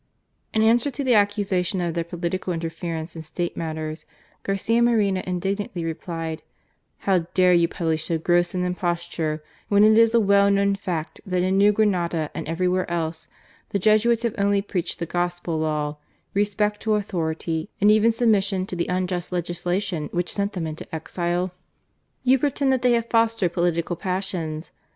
[0.51, 4.07] In answer to the accusation of their political interference in State matters,
[4.41, 6.41] Garcia Moreno indignantly replied:"
[7.05, 11.21] How dare you publish so gross an imposture when it is a well known fact
[11.27, 13.27] that in New Grenada and everywhere else,
[13.69, 15.97] the Jesuits have only preached the Gospel law,
[16.33, 20.87] respect to authority and even submission to the unjust legisla tion which sent them into
[20.95, 21.51] exile?
[22.23, 24.71] You pretend that they fostered political passions.